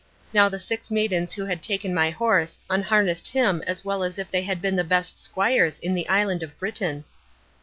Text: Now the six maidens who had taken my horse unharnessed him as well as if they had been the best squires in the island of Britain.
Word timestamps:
Now 0.33 0.49
the 0.49 0.57
six 0.57 0.89
maidens 0.89 1.33
who 1.33 1.45
had 1.45 1.61
taken 1.61 1.93
my 1.93 2.09
horse 2.09 2.59
unharnessed 2.71 3.27
him 3.27 3.61
as 3.67 3.85
well 3.85 4.01
as 4.01 4.17
if 4.17 4.31
they 4.31 4.41
had 4.41 4.59
been 4.59 4.75
the 4.75 4.83
best 4.83 5.23
squires 5.23 5.77
in 5.77 5.93
the 5.93 6.09
island 6.09 6.41
of 6.41 6.57
Britain. 6.57 7.03